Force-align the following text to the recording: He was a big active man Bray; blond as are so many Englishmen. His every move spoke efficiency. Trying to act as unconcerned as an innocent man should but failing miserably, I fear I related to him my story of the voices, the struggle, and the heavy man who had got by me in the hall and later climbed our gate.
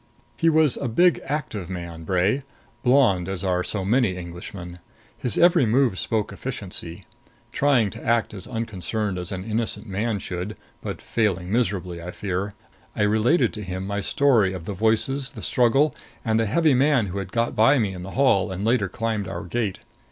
He 0.35 0.49
was 0.49 0.77
a 0.77 0.87
big 0.87 1.21
active 1.25 1.69
man 1.69 2.05
Bray; 2.05 2.41
blond 2.81 3.29
as 3.29 3.43
are 3.43 3.63
so 3.63 3.85
many 3.85 4.17
Englishmen. 4.17 4.79
His 5.15 5.37
every 5.37 5.67
move 5.67 5.99
spoke 5.99 6.33
efficiency. 6.33 7.05
Trying 7.51 7.91
to 7.91 8.03
act 8.03 8.33
as 8.33 8.47
unconcerned 8.47 9.19
as 9.19 9.31
an 9.31 9.43
innocent 9.43 9.87
man 9.87 10.17
should 10.17 10.57
but 10.81 11.03
failing 11.03 11.51
miserably, 11.51 12.01
I 12.01 12.09
fear 12.09 12.55
I 12.95 13.03
related 13.03 13.53
to 13.53 13.61
him 13.63 13.85
my 13.85 13.99
story 13.99 14.53
of 14.53 14.65
the 14.65 14.73
voices, 14.73 15.29
the 15.33 15.43
struggle, 15.43 15.93
and 16.25 16.39
the 16.39 16.47
heavy 16.47 16.73
man 16.73 17.05
who 17.05 17.19
had 17.19 17.31
got 17.31 17.55
by 17.55 17.77
me 17.77 17.93
in 17.93 18.01
the 18.01 18.17
hall 18.17 18.51
and 18.51 18.65
later 18.65 18.89
climbed 18.89 19.27
our 19.27 19.43
gate. 19.43 19.81